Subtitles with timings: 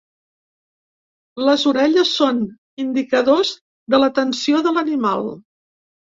[1.49, 2.39] Les orelles són
[2.85, 3.53] indicadors
[3.95, 5.33] de l’atenció de l’animal.